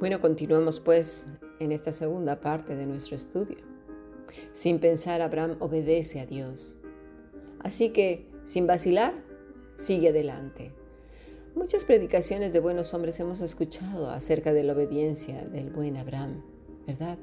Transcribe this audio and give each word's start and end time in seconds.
Bueno, 0.00 0.20
continuemos 0.20 0.80
pues 0.80 1.28
en 1.60 1.70
esta 1.70 1.92
segunda 1.92 2.40
parte 2.40 2.74
de 2.74 2.84
nuestro 2.84 3.14
estudio. 3.14 3.58
Sin 4.52 4.80
pensar, 4.80 5.22
Abraham 5.22 5.56
obedece 5.60 6.18
a 6.18 6.26
Dios. 6.26 6.78
Así 7.60 7.90
que, 7.90 8.26
sin 8.42 8.66
vacilar, 8.66 9.14
sigue 9.76 10.08
adelante. 10.08 10.72
Muchas 11.54 11.84
predicaciones 11.84 12.52
de 12.52 12.58
buenos 12.58 12.92
hombres 12.92 13.20
hemos 13.20 13.40
escuchado 13.40 14.10
acerca 14.10 14.52
de 14.52 14.64
la 14.64 14.72
obediencia 14.72 15.44
del 15.46 15.70
buen 15.70 15.96
Abraham, 15.96 16.42
¿verdad? 16.88 17.16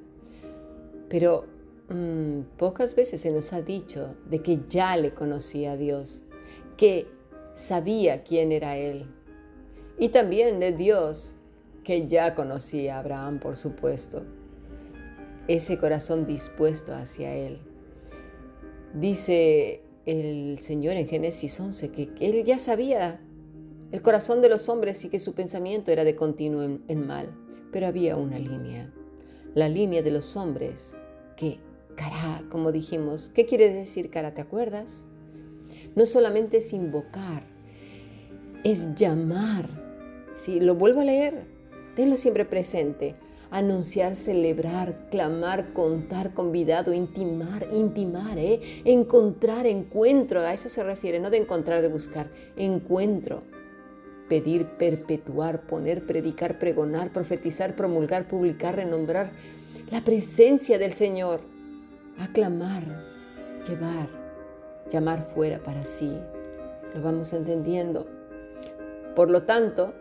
Pero 1.10 1.46
mm, 1.90 2.58
pocas 2.58 2.96
veces 2.96 3.20
se 3.20 3.32
nos 3.32 3.52
ha 3.52 3.62
dicho 3.62 4.16
de 4.30 4.42
que 4.42 4.62
ya 4.70 4.96
le 4.96 5.14
conocía 5.14 5.74
a 5.74 5.78
Dios, 5.78 6.24
que 6.78 7.06
sabía 7.54 8.24
quién 8.24 8.54
era 8.54 8.78
Él. 8.78 9.14
Y 10.00 10.10
también 10.10 10.62
de 10.62 10.72
Dios 10.72 11.36
que 11.84 12.08
ya 12.08 12.36
conocía 12.36 12.96
a 12.96 13.00
Abraham, 13.00 13.40
por 13.40 13.56
supuesto. 13.56 14.24
Ese 15.48 15.78
corazón 15.78 16.28
dispuesto 16.28 16.94
hacia 16.94 17.34
Él. 17.36 17.60
Dice 18.94 19.82
el 20.06 20.60
Señor 20.60 20.96
en 20.96 21.08
Génesis 21.08 21.60
11 21.60 21.92
que, 21.92 22.10
Él 22.20 22.44
ya 22.44 22.58
sabía 22.58 23.20
el 23.92 24.02
corazón 24.02 24.42
de 24.42 24.50
los 24.50 24.70
hombres 24.70 25.04
y 25.06 25.10
que 25.10 25.20
su 25.20 25.34
pensamiento 25.34 25.92
era 25.92 26.04
de 26.04 26.16
continuo 26.16 26.64
en, 26.64 27.08
mal. 27.08 27.30
Pero 27.72 27.88
había 27.88 28.18
una 28.18 28.38
línea, 28.38 28.94
la 29.56 29.70
línea 29.70 30.02
de 30.02 30.12
los 30.12 30.36
hombres 30.36 30.98
que, 31.36 31.60
cara, 31.96 32.44
como 32.50 32.72
dijimos, 32.72 33.30
¿qué 33.30 33.46
quiere 33.46 33.74
decir 33.74 34.10
cara? 34.10 34.34
¿Te 34.34 34.42
acuerdas? 34.42 35.06
No 35.96 36.06
solamente 36.06 36.58
es 36.58 36.74
invocar, 36.74 37.44
es 38.64 38.94
llamar. 38.96 39.70
Si 40.36 40.60
lo 40.60 40.76
vuelvo 40.76 41.02
a 41.02 41.06
leer, 41.06 41.46
Tenlo 41.96 42.16
siempre 42.16 42.46
presente. 42.46 43.16
Anunciar, 43.50 44.16
celebrar, 44.16 45.10
clamar, 45.12 45.74
contar, 45.74 46.34
convidado, 46.34 46.94
intimar, 46.94 47.68
intimar, 47.74 48.38
¿eh? 48.38 48.62
encontrar, 48.86 49.68
encuentro. 49.68 50.40
A 50.40 50.54
eso 50.54 50.70
se 50.70 50.84
refiere, 50.84 51.20
no 51.20 51.30
de 51.30 51.38
encontrar, 51.38 51.82
de 51.82 51.90
buscar. 51.90 52.30
Encuentro. 52.56 53.44
Pedir, 54.30 54.68
perpetuar, 54.78 55.68
poner, 55.68 56.06
predicar, 56.06 56.60
pregonar, 56.60 57.12
profetizar, 57.12 57.76
promulgar, 57.76 58.30
publicar, 58.30 58.78
renombrar. 58.78 59.32
La 59.90 60.02
presencia 60.06 60.80
del 60.80 60.94
Señor. 60.94 61.42
Aclamar, 62.20 63.04
llevar, 63.68 64.08
llamar 64.90 65.24
fuera 65.24 65.60
para 65.60 65.84
sí. 65.84 66.18
Lo 66.96 67.02
vamos 67.02 67.34
entendiendo. 67.34 68.08
Por 69.14 69.30
lo 69.30 69.44
tanto, 69.44 69.94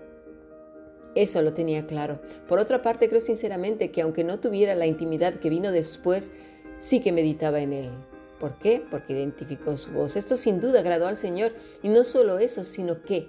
eso 1.15 1.43
lo 1.43 1.53
tenía 1.53 1.85
claro. 1.85 2.21
Por 2.49 2.59
otra 2.59 2.83
parte, 2.83 3.09
creo 3.09 3.21
sinceramente 3.21 3.91
que 3.91 4.03
aunque 4.03 4.25
no 4.25 4.39
tuviera 4.39 4.75
la 4.75 4.87
intimidad 4.87 5.35
que 5.35 5.51
vino 5.51 5.73
después, 5.73 6.33
sí 6.79 7.01
que 7.01 7.13
meditaba 7.13 7.61
en 7.61 7.73
él. 7.73 7.91
¿Por 8.39 8.59
qué? 8.59 8.83
Porque 8.91 9.13
identificó 9.13 9.77
su 9.77 9.91
voz. 9.91 10.17
Esto 10.17 10.37
sin 10.37 10.61
duda 10.61 10.81
agradó 10.81 11.09
al 11.09 11.17
Señor. 11.17 11.53
Y 11.83 11.89
no 11.89 12.05
solo 12.05 12.39
eso, 12.39 12.65
sino 12.65 13.03
que 13.03 13.29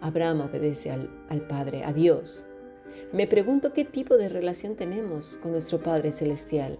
Abraham 0.00 0.42
obedece 0.42 0.90
al, 0.90 1.08
al 1.28 1.46
Padre, 1.46 1.84
a 1.84 1.92
Dios. 1.92 2.46
Me 3.12 3.26
pregunto 3.26 3.72
qué 3.72 3.84
tipo 3.84 4.18
de 4.18 4.28
relación 4.28 4.76
tenemos 4.76 5.38
con 5.38 5.52
nuestro 5.52 5.82
Padre 5.82 6.12
Celestial. 6.12 6.78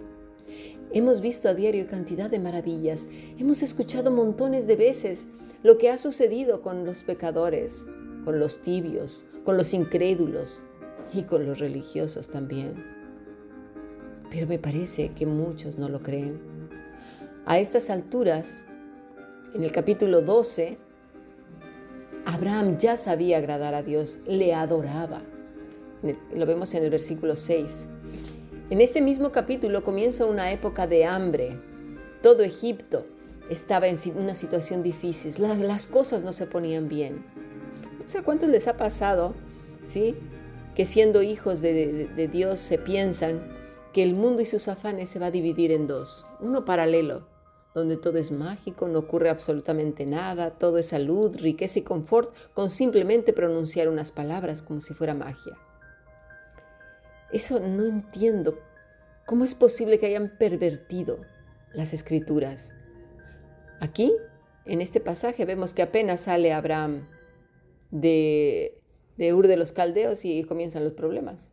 Hemos 0.93 1.21
visto 1.21 1.49
a 1.49 1.55
diario 1.55 1.87
cantidad 1.87 2.31
de 2.31 2.39
maravillas. 2.39 3.09
Hemos 3.39 3.63
escuchado 3.63 4.11
montones 4.11 4.67
de 4.67 4.77
veces 4.77 5.29
lo 5.63 5.79
que 5.79 5.91
ha 5.91 5.99
sucedido 5.99 6.63
con 6.63 6.85
los 6.85 7.03
pecadores, 7.03 7.87
con 8.29 8.41
los 8.41 8.59
tibios, 8.59 9.25
con 9.43 9.57
los 9.57 9.73
incrédulos 9.73 10.63
y 11.15 11.23
con 11.23 11.47
los 11.47 11.61
religiosos 11.61 12.29
también. 12.29 12.85
Pero 14.31 14.47
me 14.47 14.59
parece 14.59 15.13
que 15.15 15.25
muchos 15.25 15.79
no 15.79 15.89
lo 15.89 16.03
creen. 16.03 16.39
A 17.47 17.59
estas 17.59 17.89
alturas, 17.89 18.67
en 19.55 19.63
el 19.63 19.73
capítulo 19.73 20.21
12, 20.21 20.77
Abraham 22.27 22.77
ya 22.77 22.99
sabía 22.99 23.39
agradar 23.39 23.75
a 23.75 23.83
Dios, 23.83 24.19
le 24.27 24.53
adoraba. 24.53 25.23
Lo 26.35 26.45
vemos 26.45 26.75
en 26.75 26.85
el 26.85 26.91
versículo 26.91 27.35
6. 27.35 27.89
En 28.69 28.83
este 28.83 29.01
mismo 29.01 29.33
capítulo 29.33 29.83
comienza 29.83 30.27
una 30.27 30.53
época 30.53 30.87
de 30.87 31.07
hambre. 31.07 31.59
Todo 32.23 32.43
Egipto 32.43 33.07
estaba 33.49 33.89
en 33.89 33.97
una 34.19 34.35
situación 34.35 34.83
difícil, 34.83 35.33
las 35.67 35.87
cosas 35.87 36.23
no 36.25 36.35
se 36.35 36.45
ponían 36.45 36.91
bien. 36.91 37.38
O 38.09 38.11
sea, 38.11 38.23
¿cuántos 38.23 38.49
les 38.49 38.67
ha 38.69 38.79
pasado, 38.79 39.35
sí? 39.87 40.17
Que 40.75 40.87
siendo 40.87 41.21
hijos 41.21 41.61
de 41.61 42.31
Dios 42.33 42.59
se 42.59 42.79
piensan 42.79 43.55
que 43.93 44.03
el 44.03 44.15
mundo 44.15 44.41
y 44.41 44.47
sus 44.47 44.69
afanes 44.69 45.11
se 45.11 45.19
va 45.19 45.27
a 45.27 45.31
dividir 45.31 45.73
en 45.73 45.87
dos. 45.87 46.25
Uno 46.41 46.65
paralelo, 46.65 47.29
donde 47.75 47.99
todo 47.99 48.17
es 48.17 48.33
mágico, 48.33 48.89
no 48.89 49.01
ocurre 49.01 49.29
absolutamente 49.29 50.07
nada, 50.07 50.53
todo 50.53 50.79
es 50.79 50.87
salud, 50.87 51.37
riqueza 51.37 51.81
y 51.81 51.83
confort, 51.83 52.35
con 52.55 52.71
simplemente 52.71 53.35
pronunciar 53.35 53.89
unas 53.89 54.11
palabras 54.11 54.63
como 54.63 54.81
si 54.81 54.95
fuera 54.95 55.13
magia. 55.13 55.59
Eso 57.31 57.61
no 57.61 57.85
entiendo. 57.85 58.59
¿Cómo 59.27 59.45
es 59.45 59.55
posible 59.55 59.99
que 59.99 60.07
hayan 60.07 60.31
pervertido 60.39 61.19
las 61.75 61.93
escrituras? 61.93 62.73
Aquí, 63.81 64.17
en 64.65 64.81
este 64.81 64.99
pasaje, 64.99 65.45
vemos 65.45 65.75
que 65.75 65.83
apenas 65.83 66.23
sale 66.23 66.55
Abraham 66.55 67.07
de, 67.91 68.75
Ur 69.19 69.47
de 69.47 69.57
los 69.57 69.73
Caldeos 69.73 70.25
y 70.25 70.45
comienzan 70.45 70.85
los 70.85 70.93
problemas. 70.93 71.53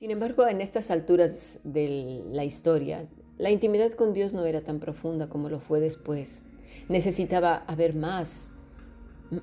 Sin 0.00 0.10
embargo, 0.10 0.46
en 0.46 0.60
estas 0.60 0.90
alturas 0.90 1.60
de 1.64 2.24
la 2.26 2.44
historia, 2.44 3.08
la 3.38 3.50
intimidad 3.50 3.92
con 3.92 4.12
Dios 4.12 4.34
no 4.34 4.44
era 4.44 4.60
tan 4.60 4.80
profunda 4.80 5.28
como 5.28 5.48
lo 5.48 5.60
fue 5.60 5.80
después. 5.80 6.44
Necesitaba 6.88 7.56
haber 7.66 7.94
más, 7.94 8.50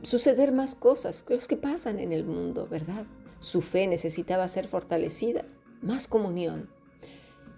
suceder 0.01 0.51
más 0.51 0.75
cosas, 0.75 1.25
los 1.29 1.47
que 1.47 1.57
pasan 1.57 1.99
en 1.99 2.11
el 2.11 2.25
mundo, 2.25 2.67
¿verdad? 2.69 3.05
Su 3.39 3.61
fe 3.61 3.87
necesitaba 3.87 4.47
ser 4.47 4.67
fortalecida, 4.67 5.45
más 5.81 6.07
comunión. 6.07 6.69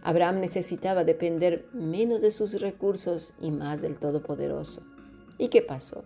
Abraham 0.04 0.40
necesitaba 0.40 1.04
depender 1.04 1.68
menos 1.74 2.22
de 2.22 2.32
sus 2.32 2.60
recursos 2.60 3.34
y 3.40 3.52
más 3.52 3.82
del 3.82 4.00
Todopoderoso. 4.00 4.84
¿Y 5.38 5.50
qué 5.50 5.62
pasó? 5.62 6.06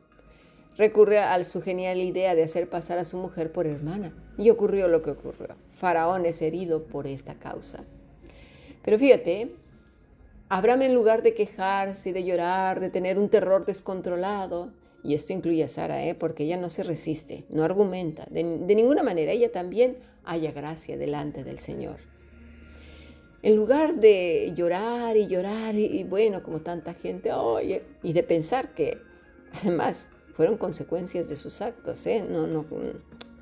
Recurre 0.77 1.19
a 1.19 1.43
su 1.43 1.61
genial 1.61 1.99
idea 1.99 2.35
de 2.35 2.43
hacer 2.43 2.69
pasar 2.69 2.99
a 2.99 3.05
su 3.05 3.17
mujer 3.17 3.51
por 3.51 3.67
hermana. 3.67 4.13
Y 4.37 4.49
ocurrió 4.49 4.87
lo 4.87 5.01
que 5.01 5.11
ocurrió. 5.11 5.55
Faraón 5.73 6.25
es 6.25 6.41
herido 6.41 6.83
por 6.83 7.07
esta 7.07 7.35
causa. 7.35 7.85
Pero 8.83 8.99
fíjate, 8.99 9.55
Abraham 10.49 10.83
en 10.83 10.93
lugar 10.93 11.23
de 11.23 11.33
quejarse, 11.33 12.13
de 12.13 12.23
llorar, 12.23 12.79
de 12.79 12.89
tener 12.89 13.17
un 13.17 13.29
terror 13.29 13.65
descontrolado, 13.65 14.71
y 15.03 15.13
esto 15.13 15.33
incluye 15.33 15.63
a 15.63 15.67
Sara, 15.67 16.03
¿eh? 16.05 16.15
porque 16.15 16.43
ella 16.43 16.57
no 16.57 16.69
se 16.69 16.83
resiste, 16.83 17.45
no 17.49 17.63
argumenta, 17.63 18.27
de, 18.29 18.43
ninguna 18.43 19.03
manera, 19.03 19.31
ella 19.31 19.51
también 19.51 19.97
haya 20.23 20.51
gracia 20.51 20.97
delante 20.97 21.43
del 21.43 21.59
Señor. 21.59 21.97
En 23.43 23.55
lugar 23.55 23.95
de 23.95 24.51
llorar 24.55 25.15
y 25.17 25.27
llorar, 25.27 25.75
y, 25.75 25.85
y 25.85 26.03
bueno, 26.03 26.41
como 26.41 26.61
tanta 26.61 26.95
gente, 26.95 27.31
oye, 27.31 27.83
y 28.01 28.13
de 28.13 28.23
pensar 28.23 28.73
que 28.73 28.97
además 29.61 30.09
fueron 30.35 30.57
consecuencias 30.57 31.29
de 31.29 31.37
sus 31.37 31.61
actos, 31.61 32.05
¿eh? 32.07 32.27
No, 32.29 32.45
no, 32.45 32.65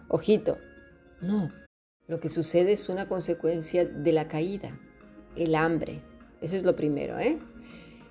ojito, 0.10 0.58
no. 1.22 1.52
Lo 2.08 2.20
que 2.20 2.30
sucede 2.30 2.74
es 2.74 2.88
una 2.88 3.08
consecuencia 3.08 3.84
de 3.84 4.12
la 4.12 4.28
caída, 4.28 4.80
el 5.36 5.56
hambre. 5.56 6.04
Eso 6.40 6.56
es 6.56 6.64
lo 6.64 6.76
primero, 6.76 7.18
¿eh? 7.18 7.40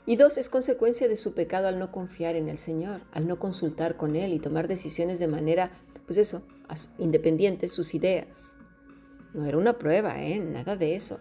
Y 0.04 0.16
dos, 0.16 0.37
es 0.37 0.48
consecuencia 0.48 1.06
de 1.06 1.15
su 1.15 1.32
pecado 1.32 1.69
al 1.69 1.78
no 1.78 1.93
confiar 1.93 2.34
en 2.34 2.48
el 2.48 2.59
Señor, 2.59 3.03
al 3.12 3.28
no 3.28 3.38
consultar 3.38 3.97
con 3.97 4.16
Él 4.16 4.32
y 4.32 4.40
tomar 4.40 4.67
decisiones 4.67 5.20
de 5.20 5.29
manera, 5.29 5.70
pues 6.06 6.19
eso, 6.19 6.43
independiente, 6.99 7.69
sus 7.69 7.94
ideas. 7.94 8.56
No 9.32 9.44
era 9.44 9.58
una 9.58 9.79
prueba, 9.79 10.20
¿eh? 10.20 10.40
Nada 10.40 10.75
de 10.75 10.96
eso. 10.96 11.20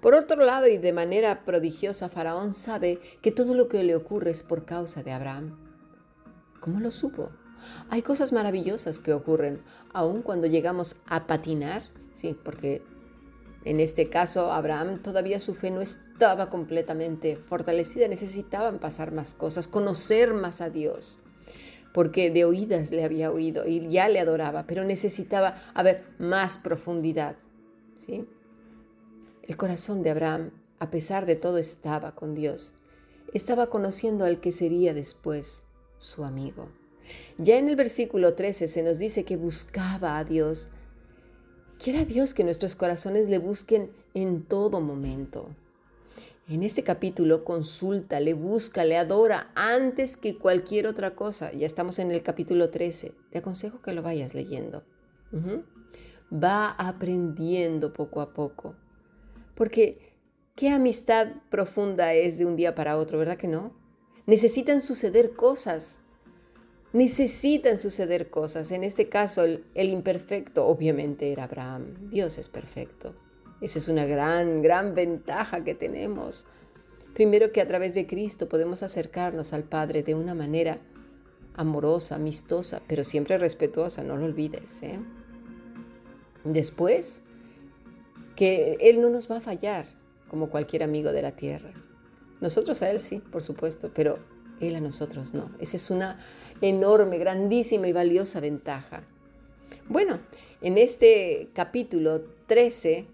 Por 0.00 0.14
otro 0.14 0.42
lado, 0.42 0.68
y 0.68 0.78
de 0.78 0.94
manera 0.94 1.44
prodigiosa, 1.44 2.08
Faraón 2.08 2.54
sabe 2.54 2.98
que 3.20 3.30
todo 3.30 3.54
lo 3.54 3.68
que 3.68 3.82
le 3.82 3.94
ocurre 3.94 4.30
es 4.30 4.42
por 4.42 4.64
causa 4.64 5.02
de 5.02 5.12
Abraham. 5.12 5.67
¿Cómo 6.60 6.80
lo 6.80 6.90
supo? 6.90 7.30
Hay 7.90 8.02
cosas 8.02 8.32
maravillosas 8.32 9.00
que 9.00 9.12
ocurren, 9.12 9.62
aun 9.92 10.22
cuando 10.22 10.46
llegamos 10.46 10.96
a 11.06 11.26
patinar, 11.26 11.82
sí, 12.12 12.36
porque 12.44 12.82
en 13.64 13.80
este 13.80 14.08
caso 14.08 14.52
Abraham 14.52 15.02
todavía 15.02 15.38
su 15.40 15.54
fe 15.54 15.70
no 15.70 15.80
estaba 15.80 16.50
completamente 16.50 17.36
fortalecida, 17.36 18.08
necesitaban 18.08 18.78
pasar 18.78 19.12
más 19.12 19.34
cosas, 19.34 19.68
conocer 19.68 20.34
más 20.34 20.60
a 20.60 20.70
Dios, 20.70 21.18
porque 21.92 22.30
de 22.30 22.44
oídas 22.44 22.92
le 22.92 23.04
había 23.04 23.32
oído 23.32 23.66
y 23.66 23.88
ya 23.88 24.08
le 24.08 24.20
adoraba, 24.20 24.66
pero 24.66 24.84
necesitaba 24.84 25.56
haber 25.74 26.04
más 26.18 26.58
profundidad, 26.58 27.36
¿sí? 27.96 28.26
El 29.42 29.56
corazón 29.56 30.02
de 30.02 30.10
Abraham, 30.10 30.50
a 30.78 30.90
pesar 30.90 31.26
de 31.26 31.34
todo, 31.34 31.58
estaba 31.58 32.14
con 32.14 32.34
Dios. 32.34 32.74
Estaba 33.32 33.68
conociendo 33.68 34.24
al 34.24 34.40
que 34.40 34.52
sería 34.52 34.94
después 34.94 35.64
su 35.98 36.24
amigo. 36.24 36.68
Ya 37.38 37.58
en 37.58 37.68
el 37.68 37.76
versículo 37.76 38.34
13 38.34 38.68
se 38.68 38.82
nos 38.82 38.98
dice 38.98 39.24
que 39.24 39.36
buscaba 39.36 40.18
a 40.18 40.24
Dios 40.24 40.70
Quiera 41.78 42.04
Dios 42.04 42.34
que 42.34 42.42
nuestros 42.42 42.74
corazones 42.74 43.28
le 43.28 43.38
busquen 43.38 43.92
en 44.12 44.42
todo 44.42 44.80
momento. 44.80 45.48
En 46.48 46.64
este 46.64 46.82
capítulo 46.82 47.44
consulta, 47.44 48.18
le 48.18 48.34
busca, 48.34 48.84
le 48.84 48.96
adora 48.96 49.52
antes 49.54 50.16
que 50.16 50.36
cualquier 50.36 50.88
otra 50.88 51.14
cosa. 51.14 51.52
Ya 51.52 51.66
estamos 51.66 52.00
en 52.00 52.10
el 52.10 52.24
capítulo 52.24 52.70
13. 52.70 53.12
Te 53.30 53.38
aconsejo 53.38 53.80
que 53.80 53.92
lo 53.92 54.02
vayas 54.02 54.34
leyendo. 54.34 54.82
Va 56.32 56.70
aprendiendo 56.70 57.92
poco 57.92 58.22
a 58.22 58.34
poco. 58.34 58.74
Porque 59.54 60.16
qué 60.56 60.70
amistad 60.70 61.28
profunda 61.48 62.12
es 62.12 62.38
de 62.38 62.46
un 62.46 62.56
día 62.56 62.74
para 62.74 62.98
otro, 62.98 63.18
¿verdad 63.18 63.36
que 63.36 63.46
no? 63.46 63.72
Necesitan 64.28 64.82
suceder 64.82 65.32
cosas. 65.32 66.00
Necesitan 66.92 67.78
suceder 67.78 68.28
cosas. 68.28 68.72
En 68.72 68.84
este 68.84 69.08
caso, 69.08 69.42
el, 69.42 69.64
imperfecto 69.74 70.66
obviamente 70.66 71.32
era 71.32 71.44
Abraham. 71.44 72.10
Dios 72.10 72.36
es 72.36 72.50
perfecto. 72.50 73.14
Esa 73.62 73.78
es 73.78 73.88
una 73.88 74.04
gran, 74.04 74.60
gran 74.60 74.94
ventaja 74.94 75.64
que 75.64 75.74
tenemos. 75.74 76.46
Primero 77.14 77.52
que 77.52 77.62
a 77.62 77.66
través 77.66 77.94
de 77.94 78.06
Cristo 78.06 78.50
podemos 78.50 78.82
acercarnos 78.82 79.54
al 79.54 79.64
Padre 79.64 80.02
de 80.02 80.14
una 80.14 80.34
manera 80.34 80.78
amorosa, 81.54 82.16
amistosa, 82.16 82.82
pero 82.86 83.04
siempre 83.04 83.38
respetuosa, 83.38 84.02
no 84.02 84.18
lo 84.18 84.26
olvides. 84.26 84.82
¿eh? 84.82 85.00
Después, 86.44 87.22
que 88.36 88.76
Él 88.80 89.00
no 89.00 89.08
nos 89.08 89.30
va 89.30 89.38
a 89.38 89.40
fallar 89.40 89.86
como 90.28 90.50
cualquier 90.50 90.82
amigo 90.82 91.12
de 91.12 91.22
la 91.22 91.34
tierra. 91.34 91.72
Nosotros 92.40 92.82
a 92.82 92.90
Él 92.90 93.00
sí, 93.00 93.18
por 93.18 93.42
supuesto, 93.42 93.90
pero 93.94 94.18
Él 94.60 94.76
a 94.76 94.80
nosotros 94.80 95.34
no. 95.34 95.50
Esa 95.58 95.76
es 95.76 95.90
una 95.90 96.18
enorme, 96.60 97.18
grandísima 97.18 97.88
y 97.88 97.92
valiosa 97.92 98.40
ventaja. 98.40 99.02
Bueno, 99.88 100.18
en 100.60 100.78
este 100.78 101.50
capítulo 101.52 102.22
13 102.46 103.06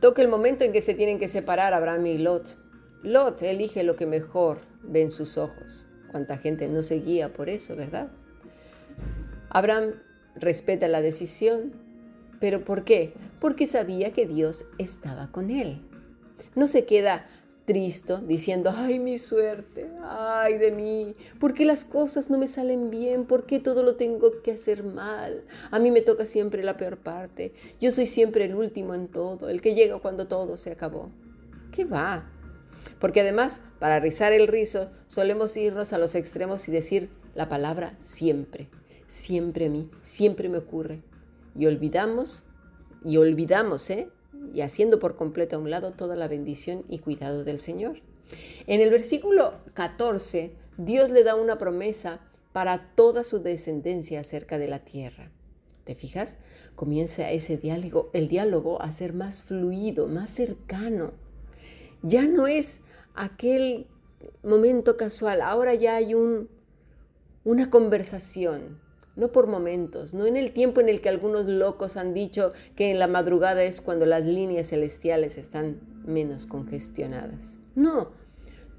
toca 0.00 0.22
el 0.22 0.28
momento 0.28 0.64
en 0.64 0.72
que 0.72 0.80
se 0.80 0.94
tienen 0.94 1.18
que 1.18 1.28
separar 1.28 1.74
Abraham 1.74 2.06
y 2.06 2.18
Lot. 2.18 2.58
Lot 3.02 3.42
elige 3.42 3.84
lo 3.84 3.96
que 3.96 4.06
mejor 4.06 4.58
ve 4.82 5.02
en 5.02 5.10
sus 5.10 5.38
ojos. 5.38 5.86
Cuánta 6.10 6.38
gente 6.38 6.68
no 6.68 6.82
se 6.82 7.00
guía 7.00 7.32
por 7.32 7.48
eso, 7.48 7.76
¿verdad? 7.76 8.10
Abraham 9.50 9.94
respeta 10.34 10.88
la 10.88 11.00
decisión, 11.00 11.72
pero 12.40 12.64
¿por 12.64 12.84
qué? 12.84 13.14
Porque 13.40 13.66
sabía 13.66 14.12
que 14.12 14.26
Dios 14.26 14.64
estaba 14.78 15.30
con 15.30 15.50
él. 15.50 15.82
No 16.54 16.66
se 16.66 16.84
queda 16.84 17.28
triste 17.66 18.14
diciendo, 18.22 18.72
ay 18.74 18.98
mi 18.98 19.18
suerte, 19.18 19.90
ay 20.02 20.56
de 20.56 20.70
mí, 20.70 21.14
¿por 21.38 21.52
qué 21.52 21.66
las 21.66 21.84
cosas 21.84 22.30
no 22.30 22.38
me 22.38 22.48
salen 22.48 22.90
bien? 22.90 23.26
¿Por 23.26 23.44
qué 23.44 23.58
todo 23.58 23.82
lo 23.82 23.96
tengo 23.96 24.40
que 24.42 24.52
hacer 24.52 24.84
mal? 24.84 25.44
A 25.70 25.78
mí 25.78 25.90
me 25.90 26.00
toca 26.00 26.24
siempre 26.24 26.62
la 26.62 26.76
peor 26.76 26.96
parte, 26.96 27.52
yo 27.80 27.90
soy 27.90 28.06
siempre 28.06 28.44
el 28.44 28.54
último 28.54 28.94
en 28.94 29.08
todo, 29.08 29.48
el 29.50 29.60
que 29.60 29.74
llega 29.74 29.98
cuando 29.98 30.26
todo 30.28 30.56
se 30.56 30.70
acabó. 30.70 31.10
¿Qué 31.72 31.84
va? 31.84 32.30
Porque 32.98 33.20
además, 33.20 33.60
para 33.78 34.00
rizar 34.00 34.32
el 34.32 34.46
rizo, 34.46 34.88
solemos 35.06 35.56
irnos 35.56 35.92
a 35.92 35.98
los 35.98 36.14
extremos 36.14 36.66
y 36.68 36.72
decir 36.72 37.10
la 37.34 37.48
palabra 37.48 37.94
siempre, 37.98 38.68
siempre 39.06 39.66
a 39.66 39.70
mí, 39.70 39.90
siempre 40.00 40.48
me 40.48 40.58
ocurre. 40.58 41.02
Y 41.58 41.66
olvidamos, 41.66 42.44
y 43.04 43.16
olvidamos, 43.18 43.90
¿eh? 43.90 44.08
Y 44.54 44.62
haciendo 44.62 44.98
por 44.98 45.16
completo 45.16 45.56
a 45.56 45.58
un 45.58 45.70
lado 45.70 45.92
toda 45.92 46.16
la 46.16 46.28
bendición 46.28 46.84
y 46.88 46.98
cuidado 46.98 47.44
del 47.44 47.58
Señor. 47.58 48.00
En 48.66 48.80
el 48.80 48.90
versículo 48.90 49.54
14, 49.74 50.52
Dios 50.76 51.10
le 51.10 51.24
da 51.24 51.34
una 51.34 51.58
promesa 51.58 52.20
para 52.52 52.90
toda 52.94 53.22
su 53.22 53.40
descendencia 53.42 54.20
acerca 54.20 54.58
de 54.58 54.68
la 54.68 54.80
tierra. 54.80 55.30
¿Te 55.84 55.94
fijas? 55.94 56.38
Comienza 56.74 57.30
ese 57.30 57.56
diálogo, 57.56 58.10
el 58.12 58.28
diálogo 58.28 58.82
a 58.82 58.90
ser 58.90 59.12
más 59.12 59.44
fluido, 59.44 60.08
más 60.08 60.30
cercano. 60.30 61.12
Ya 62.02 62.26
no 62.26 62.46
es 62.46 62.80
aquel 63.14 63.86
momento 64.42 64.96
casual, 64.96 65.40
ahora 65.42 65.74
ya 65.74 65.96
hay 65.96 66.14
un, 66.14 66.48
una 67.44 67.70
conversación, 67.70 68.80
no 69.16 69.32
por 69.32 69.46
momentos, 69.46 70.12
no 70.12 70.26
en 70.26 70.36
el 70.36 70.52
tiempo 70.52 70.80
en 70.80 70.88
el 70.88 71.00
que 71.00 71.08
algunos 71.08 71.46
locos 71.46 71.96
han 71.96 72.12
dicho 72.12 72.52
que 72.76 72.90
en 72.90 72.98
la 72.98 73.06
madrugada 73.06 73.64
es 73.64 73.80
cuando 73.80 74.04
las 74.06 74.24
líneas 74.24 74.68
celestiales 74.68 75.38
están 75.38 75.80
menos 76.04 76.46
congestionadas. 76.46 77.58
No, 77.74 78.10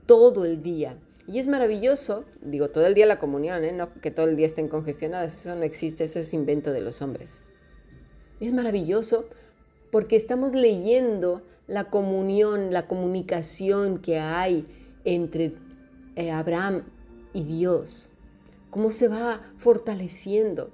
todo 0.05 0.45
el 0.45 0.61
día. 0.61 0.95
Y 1.27 1.39
es 1.39 1.47
maravilloso, 1.47 2.23
digo, 2.41 2.69
todo 2.69 2.85
el 2.85 2.93
día 2.93 3.05
la 3.05 3.19
comunión, 3.19 3.63
¿eh? 3.65 3.73
no 3.73 3.89
que 4.01 4.11
todo 4.11 4.27
el 4.27 4.37
día 4.37 4.45
estén 4.45 4.67
congestionadas, 4.69 5.41
eso 5.41 5.55
no 5.55 5.63
existe, 5.63 6.05
eso 6.05 6.19
es 6.19 6.33
invento 6.33 6.71
de 6.71 6.81
los 6.81 7.01
hombres. 7.01 7.39
Es 8.39 8.53
maravilloso 8.53 9.25
porque 9.91 10.15
estamos 10.15 10.53
leyendo 10.53 11.41
la 11.67 11.89
comunión, 11.89 12.71
la 12.71 12.87
comunicación 12.87 13.97
que 13.99 14.19
hay 14.19 14.65
entre 15.03 15.53
eh, 16.15 16.31
Abraham 16.31 16.83
y 17.33 17.43
Dios 17.43 18.11
cómo 18.77 18.91
se 18.91 19.07
va 19.07 19.41
fortaleciendo. 19.57 20.69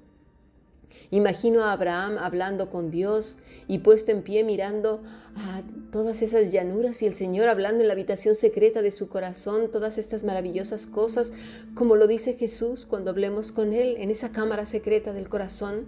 Imagino 1.10 1.64
a 1.64 1.72
Abraham 1.72 2.18
hablando 2.18 2.70
con 2.70 2.92
Dios 2.92 3.38
y 3.70 3.78
puesto 3.78 4.12
en 4.12 4.24
pie 4.24 4.44
mirando 4.44 5.02
a 5.38 5.62
todas 5.90 6.22
esas 6.22 6.52
llanuras 6.52 7.02
y 7.02 7.08
el 7.08 7.14
Señor 7.14 7.48
hablando 7.48 7.80
en 7.80 7.88
la 7.88 7.94
habitación 7.94 8.36
secreta 8.36 8.82
de 8.82 8.92
su 8.92 9.08
corazón 9.08 9.72
todas 9.72 9.98
estas 9.98 10.26
maravillosas 10.26 10.86
cosas, 10.86 11.32
como 11.76 11.96
lo 11.96 12.08
dice 12.08 12.34
Jesús 12.34 12.86
cuando 12.86 13.10
hablemos 13.10 13.54
con 13.54 13.72
Él 13.72 13.96
en 13.98 14.12
esa 14.12 14.34
cámara 14.34 14.66
secreta 14.66 15.14
del 15.14 15.30
corazón. 15.30 15.86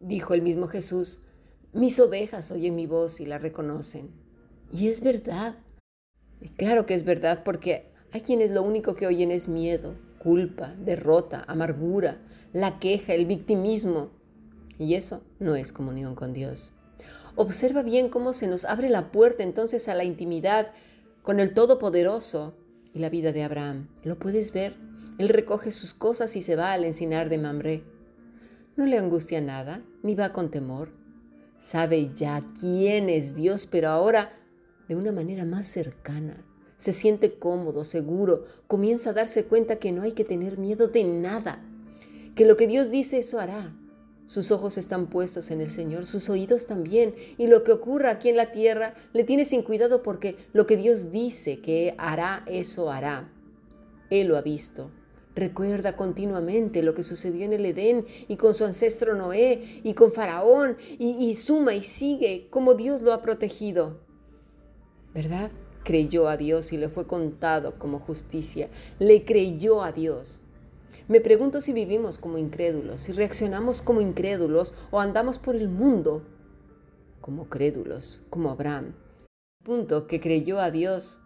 Dijo 0.00 0.34
el 0.34 0.42
mismo 0.42 0.66
Jesús, 0.66 1.20
mis 1.72 2.00
ovejas 2.00 2.50
oyen 2.50 2.74
mi 2.74 2.88
voz 2.88 3.20
y 3.20 3.26
la 3.26 3.38
reconocen. 3.38 4.10
Y 4.72 4.88
es 4.88 5.00
verdad. 5.00 5.54
Claro 6.56 6.86
que 6.86 6.94
es 6.94 7.04
verdad 7.04 7.44
porque 7.44 7.84
hay 8.10 8.22
quienes 8.22 8.50
lo 8.50 8.64
único 8.64 8.96
que 8.96 9.06
oyen 9.06 9.30
es 9.30 9.46
miedo, 9.46 9.94
culpa, 10.20 10.76
derrota, 10.78 11.44
amargura, 11.48 12.18
la 12.52 12.78
queja, 12.78 13.14
el 13.14 13.26
victimismo. 13.26 14.10
Y 14.78 14.94
eso 14.94 15.22
no 15.38 15.56
es 15.56 15.72
comunión 15.72 16.14
con 16.14 16.32
Dios. 16.32 16.74
Observa 17.36 17.82
bien 17.82 18.10
cómo 18.10 18.32
se 18.32 18.46
nos 18.46 18.64
abre 18.66 18.90
la 18.90 19.10
puerta 19.10 19.42
entonces 19.42 19.88
a 19.88 19.94
la 19.94 20.04
intimidad 20.04 20.72
con 21.22 21.40
el 21.40 21.54
Todopoderoso 21.54 22.54
y 22.92 22.98
la 22.98 23.08
vida 23.08 23.32
de 23.32 23.42
Abraham. 23.42 23.88
¿Lo 24.04 24.18
puedes 24.18 24.52
ver? 24.52 24.76
Él 25.18 25.28
recoge 25.28 25.72
sus 25.72 25.94
cosas 25.94 26.36
y 26.36 26.42
se 26.42 26.56
va 26.56 26.72
al 26.72 26.84
encinar 26.84 27.28
de 27.28 27.38
Mamre. 27.38 27.84
No 28.76 28.86
le 28.86 28.98
angustia 28.98 29.40
nada, 29.40 29.82
ni 30.02 30.14
va 30.14 30.32
con 30.32 30.50
temor. 30.50 30.92
Sabe 31.56 32.10
ya 32.14 32.42
quién 32.58 33.08
es 33.08 33.34
Dios, 33.34 33.66
pero 33.66 33.88
ahora 33.88 34.32
de 34.88 34.96
una 34.96 35.12
manera 35.12 35.44
más 35.44 35.66
cercana, 35.66 36.44
se 36.80 36.94
siente 36.94 37.34
cómodo, 37.34 37.84
seguro, 37.84 38.46
comienza 38.66 39.10
a 39.10 39.12
darse 39.12 39.44
cuenta 39.44 39.76
que 39.76 39.92
no 39.92 40.00
hay 40.00 40.12
que 40.12 40.24
tener 40.24 40.56
miedo 40.56 40.88
de 40.88 41.04
nada, 41.04 41.62
que 42.34 42.46
lo 42.46 42.56
que 42.56 42.66
Dios 42.66 42.90
dice 42.90 43.18
eso 43.18 43.38
hará. 43.38 43.76
Sus 44.24 44.50
ojos 44.50 44.78
están 44.78 45.08
puestos 45.08 45.50
en 45.50 45.60
el 45.60 45.70
Señor, 45.70 46.06
sus 46.06 46.30
oídos 46.30 46.66
también, 46.66 47.14
y 47.36 47.48
lo 47.48 47.64
que 47.64 47.72
ocurra 47.72 48.08
aquí 48.08 48.30
en 48.30 48.38
la 48.38 48.50
tierra 48.50 48.94
le 49.12 49.24
tiene 49.24 49.44
sin 49.44 49.60
cuidado 49.60 50.02
porque 50.02 50.36
lo 50.54 50.66
que 50.66 50.78
Dios 50.78 51.12
dice 51.12 51.60
que 51.60 51.94
hará, 51.98 52.44
eso 52.46 52.90
hará. 52.90 53.30
Él 54.08 54.28
lo 54.28 54.38
ha 54.38 54.40
visto. 54.40 54.90
Recuerda 55.36 55.96
continuamente 55.96 56.82
lo 56.82 56.94
que 56.94 57.02
sucedió 57.02 57.44
en 57.44 57.52
el 57.52 57.66
Edén 57.66 58.06
y 58.26 58.36
con 58.36 58.54
su 58.54 58.64
ancestro 58.64 59.14
Noé 59.14 59.82
y 59.84 59.92
con 59.92 60.12
Faraón 60.12 60.78
y, 60.98 61.34
suma 61.34 61.74
y 61.74 61.82
sigue 61.82 62.46
como 62.48 62.72
Dios 62.72 63.02
lo 63.02 63.12
ha 63.12 63.20
protegido. 63.20 63.98
¿Verdad? 65.12 65.50
Creyó 65.84 66.28
a 66.28 66.36
Dios 66.36 66.72
y 66.72 66.78
le 66.78 66.88
fue 66.88 67.06
contado 67.06 67.78
como 67.78 67.98
justicia. 67.98 68.68
Le 68.98 69.24
creyó 69.24 69.82
a 69.82 69.92
Dios. 69.92 70.42
Me 71.08 71.20
pregunto 71.20 71.60
si 71.60 71.72
vivimos 71.72 72.18
como 72.18 72.38
incrédulos, 72.38 73.00
si 73.00 73.12
reaccionamos 73.12 73.82
como 73.82 74.00
incrédulos 74.00 74.74
o 74.90 75.00
andamos 75.00 75.38
por 75.38 75.56
el 75.56 75.68
mundo 75.68 76.22
como 77.20 77.48
crédulos, 77.48 78.22
como 78.30 78.50
Abraham. 78.50 78.94
Punto 79.64 80.06
que 80.06 80.20
creyó 80.20 80.60
a 80.60 80.70
Dios 80.70 81.20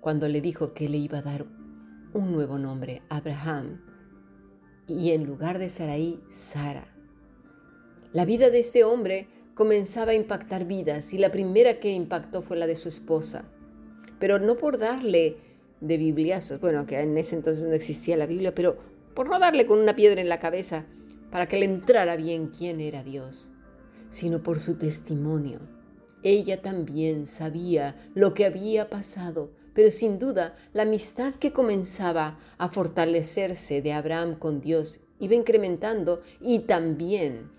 cuando 0.00 0.28
le 0.28 0.40
dijo 0.40 0.72
que 0.72 0.88
le 0.88 0.98
iba 0.98 1.18
a 1.18 1.22
dar 1.22 1.46
un 2.12 2.32
nuevo 2.32 2.58
nombre, 2.58 3.02
Abraham, 3.08 3.80
y 4.86 5.12
en 5.12 5.24
lugar 5.24 5.58
de 5.58 5.68
Sarai, 5.68 6.20
Sara. 6.28 6.94
La 8.12 8.24
vida 8.24 8.50
de 8.50 8.58
este 8.58 8.84
hombre 8.84 9.28
comenzaba 9.54 10.12
a 10.12 10.14
impactar 10.14 10.64
vidas 10.64 11.12
y 11.12 11.18
la 11.18 11.30
primera 11.30 11.80
que 11.80 11.92
impactó 11.92 12.42
fue 12.42 12.56
la 12.56 12.66
de 12.66 12.76
su 12.76 12.88
esposa 12.88 13.44
pero 14.20 14.38
no 14.38 14.56
por 14.56 14.78
darle 14.78 15.38
de 15.80 15.96
bibliazos, 15.96 16.60
bueno, 16.60 16.86
que 16.86 17.00
en 17.00 17.18
ese 17.18 17.34
entonces 17.34 17.66
no 17.66 17.74
existía 17.74 18.16
la 18.16 18.26
Biblia, 18.26 18.54
pero 18.54 18.76
por 19.14 19.28
no 19.28 19.40
darle 19.40 19.66
con 19.66 19.80
una 19.80 19.96
piedra 19.96 20.20
en 20.20 20.28
la 20.28 20.38
cabeza 20.38 20.84
para 21.32 21.48
que 21.48 21.58
le 21.58 21.64
entrara 21.64 22.16
bien 22.16 22.48
quién 22.48 22.80
era 22.80 23.02
Dios, 23.02 23.50
sino 24.10 24.42
por 24.42 24.60
su 24.60 24.76
testimonio. 24.76 25.60
Ella 26.22 26.60
también 26.60 27.26
sabía 27.26 27.96
lo 28.14 28.34
que 28.34 28.44
había 28.44 28.90
pasado, 28.90 29.50
pero 29.72 29.90
sin 29.90 30.18
duda 30.18 30.54
la 30.74 30.82
amistad 30.82 31.34
que 31.34 31.52
comenzaba 31.52 32.38
a 32.58 32.68
fortalecerse 32.68 33.80
de 33.80 33.92
Abraham 33.92 34.38
con 34.38 34.60
Dios 34.60 35.00
iba 35.18 35.34
incrementando 35.34 36.22
y 36.40 36.60
también 36.60 37.50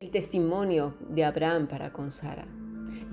el 0.00 0.10
testimonio 0.10 0.94
de 1.10 1.24
Abraham 1.24 1.68
para 1.68 1.92
con 1.92 2.10
Sara. 2.10 2.59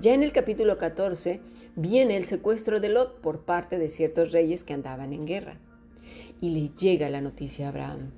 Ya 0.00 0.14
en 0.14 0.22
el 0.22 0.30
capítulo 0.30 0.78
14 0.78 1.40
viene 1.74 2.16
el 2.16 2.24
secuestro 2.24 2.78
de 2.78 2.88
Lot 2.88 3.20
por 3.20 3.40
parte 3.40 3.78
de 3.78 3.88
ciertos 3.88 4.30
reyes 4.30 4.62
que 4.62 4.72
andaban 4.72 5.12
en 5.12 5.26
guerra. 5.26 5.58
Y 6.40 6.50
le 6.50 6.68
llega 6.68 7.10
la 7.10 7.20
noticia 7.20 7.66
a 7.66 7.70
Abraham. 7.70 8.12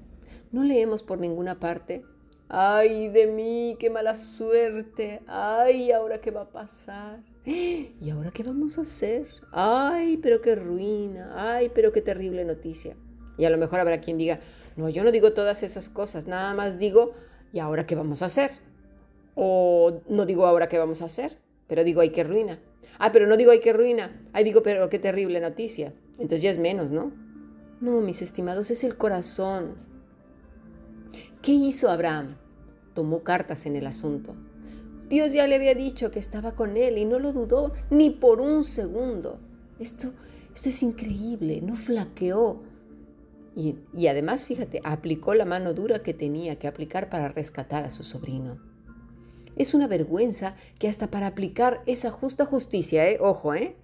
No 0.52 0.62
leemos 0.62 1.02
por 1.02 1.18
ninguna 1.18 1.58
parte, 1.58 2.04
ay 2.50 3.08
de 3.08 3.28
mí, 3.28 3.76
qué 3.78 3.88
mala 3.88 4.14
suerte, 4.14 5.22
ay, 5.26 5.90
ahora 5.90 6.20
qué 6.20 6.30
va 6.30 6.42
a 6.42 6.50
pasar. 6.50 7.20
¿Y 7.46 8.10
ahora 8.10 8.30
qué 8.30 8.42
vamos 8.42 8.76
a 8.76 8.82
hacer? 8.82 9.26
Ay, 9.50 10.18
pero 10.18 10.42
qué 10.42 10.56
ruina, 10.56 11.32
ay, 11.34 11.70
pero 11.74 11.92
qué 11.92 12.02
terrible 12.02 12.44
noticia. 12.44 12.94
Y 13.38 13.46
a 13.46 13.50
lo 13.50 13.56
mejor 13.56 13.80
habrá 13.80 14.02
quien 14.02 14.18
diga, 14.18 14.38
no, 14.76 14.90
yo 14.90 15.02
no 15.02 15.12
digo 15.12 15.32
todas 15.32 15.62
esas 15.62 15.88
cosas, 15.88 16.26
nada 16.26 16.52
más 16.52 16.78
digo, 16.78 17.14
¿y 17.54 17.58
ahora 17.58 17.86
qué 17.86 17.94
vamos 17.94 18.20
a 18.20 18.26
hacer? 18.26 18.50
O 19.34 20.02
no 20.10 20.26
digo 20.26 20.44
ahora 20.44 20.68
qué 20.68 20.76
vamos 20.76 21.00
a 21.00 21.06
hacer, 21.06 21.38
pero 21.70 21.84
digo, 21.84 22.00
ay, 22.00 22.10
qué 22.10 22.24
ruina. 22.24 22.58
Ah, 22.98 23.12
pero 23.12 23.28
no 23.28 23.36
digo, 23.36 23.52
ay, 23.52 23.60
qué 23.60 23.72
ruina. 23.72 24.20
Ay, 24.32 24.42
digo, 24.42 24.64
pero 24.64 24.88
qué 24.90 24.98
terrible 24.98 25.38
noticia. 25.38 25.94
Entonces 26.14 26.42
ya 26.42 26.50
es 26.50 26.58
menos, 26.58 26.90
¿no? 26.90 27.12
No, 27.80 28.00
mis 28.00 28.22
estimados, 28.22 28.72
es 28.72 28.82
el 28.82 28.96
corazón. 28.96 29.76
¿Qué 31.40 31.52
hizo 31.52 31.88
Abraham? 31.88 32.38
Tomó 32.92 33.22
cartas 33.22 33.66
en 33.66 33.76
el 33.76 33.86
asunto. 33.86 34.34
Dios 35.08 35.32
ya 35.32 35.46
le 35.46 35.54
había 35.54 35.76
dicho 35.76 36.10
que 36.10 36.18
estaba 36.18 36.56
con 36.56 36.76
él 36.76 36.98
y 36.98 37.04
no 37.04 37.20
lo 37.20 37.32
dudó 37.32 37.72
ni 37.88 38.10
por 38.10 38.40
un 38.40 38.64
segundo. 38.64 39.38
Esto, 39.78 40.12
esto 40.52 40.70
es 40.70 40.82
increíble, 40.82 41.60
no 41.60 41.76
flaqueó. 41.76 42.64
Y, 43.54 43.76
y 43.94 44.08
además, 44.08 44.44
fíjate, 44.44 44.80
aplicó 44.82 45.34
la 45.34 45.44
mano 45.44 45.72
dura 45.72 46.02
que 46.02 46.14
tenía 46.14 46.58
que 46.58 46.66
aplicar 46.66 47.08
para 47.08 47.28
rescatar 47.28 47.84
a 47.84 47.90
su 47.90 48.02
sobrino. 48.02 48.69
Es 49.56 49.74
una 49.74 49.86
vergüenza 49.86 50.54
que 50.78 50.88
hasta 50.88 51.10
para 51.10 51.26
aplicar 51.26 51.82
esa 51.86 52.10
justa 52.10 52.44
justicia, 52.46 53.08
¿eh? 53.10 53.18
ojo, 53.20 53.54
¿eh? 53.54 53.76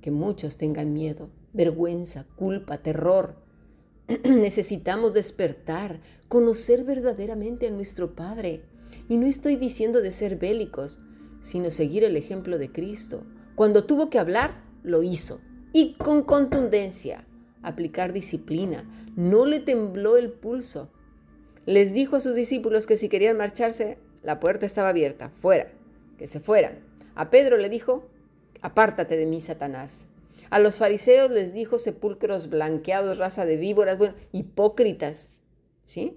que 0.00 0.10
muchos 0.10 0.56
tengan 0.56 0.92
miedo, 0.92 1.30
vergüenza, 1.52 2.26
culpa, 2.36 2.78
terror. 2.78 3.36
Necesitamos 4.24 5.12
despertar, 5.12 6.00
conocer 6.28 6.84
verdaderamente 6.84 7.66
a 7.66 7.70
nuestro 7.70 8.14
Padre. 8.14 8.62
Y 9.08 9.16
no 9.16 9.26
estoy 9.26 9.56
diciendo 9.56 10.00
de 10.00 10.12
ser 10.12 10.36
bélicos, 10.36 11.00
sino 11.40 11.70
seguir 11.70 12.04
el 12.04 12.16
ejemplo 12.16 12.58
de 12.58 12.72
Cristo. 12.72 13.24
Cuando 13.54 13.84
tuvo 13.84 14.08
que 14.08 14.18
hablar, 14.18 14.62
lo 14.82 15.02
hizo. 15.02 15.40
Y 15.72 15.94
con 15.94 16.22
contundencia, 16.22 17.26
aplicar 17.62 18.12
disciplina. 18.12 18.88
No 19.16 19.46
le 19.46 19.60
tembló 19.60 20.16
el 20.16 20.30
pulso. 20.30 20.90
Les 21.66 21.92
dijo 21.92 22.16
a 22.16 22.20
sus 22.20 22.34
discípulos 22.34 22.86
que 22.86 22.96
si 22.96 23.08
querían 23.08 23.36
marcharse, 23.36 23.98
la 24.22 24.40
puerta 24.40 24.66
estaba 24.66 24.90
abierta, 24.90 25.30
fuera, 25.30 25.70
que 26.18 26.26
se 26.26 26.40
fueran. 26.40 26.80
A 27.14 27.30
Pedro 27.30 27.56
le 27.56 27.68
dijo, 27.68 28.04
apártate 28.62 29.16
de 29.16 29.26
mí, 29.26 29.40
Satanás. 29.40 30.06
A 30.50 30.58
los 30.58 30.78
fariseos 30.78 31.30
les 31.30 31.52
dijo 31.52 31.78
sepulcros 31.78 32.48
blanqueados, 32.48 33.18
raza 33.18 33.44
de 33.44 33.56
víboras, 33.56 33.98
bueno, 33.98 34.14
hipócritas, 34.32 35.32
¿sí? 35.82 36.16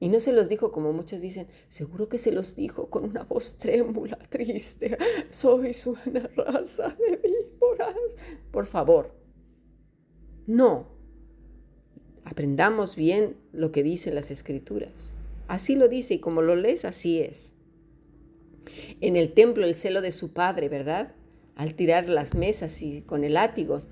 Y 0.00 0.08
no 0.08 0.20
se 0.20 0.32
los 0.32 0.48
dijo 0.48 0.70
como 0.70 0.92
muchos 0.92 1.20
dicen, 1.20 1.48
seguro 1.66 2.08
que 2.08 2.18
se 2.18 2.32
los 2.32 2.54
dijo 2.54 2.88
con 2.88 3.04
una 3.04 3.24
voz 3.24 3.58
trémula, 3.58 4.16
triste, 4.28 4.96
sois 5.30 5.86
una 6.06 6.28
raza 6.36 6.96
de 6.98 7.16
víboras. 7.16 8.16
Por 8.50 8.66
favor, 8.66 9.12
no. 10.46 10.86
Aprendamos 12.24 12.94
bien 12.94 13.36
lo 13.52 13.72
que 13.72 13.82
dicen 13.82 14.14
las 14.14 14.30
escrituras. 14.30 15.14
Así 15.48 15.76
lo 15.76 15.88
dice 15.88 16.14
y 16.14 16.18
como 16.18 16.42
lo 16.42 16.54
lees, 16.54 16.84
así 16.84 17.20
es. 17.20 17.54
En 19.00 19.16
el 19.16 19.32
templo 19.32 19.64
el 19.64 19.74
celo 19.74 20.02
de 20.02 20.12
su 20.12 20.32
padre, 20.32 20.68
¿verdad? 20.68 21.14
Al 21.56 21.74
tirar 21.74 22.08
las 22.08 22.34
mesas 22.34 22.82
y 22.82 23.00
con 23.00 23.24
el 23.24 23.34
látigo. 23.34 23.82